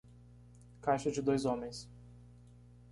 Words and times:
Caixa 0.87 1.11
de 1.11 1.21
dois 1.29 1.45
homens. 1.53 1.85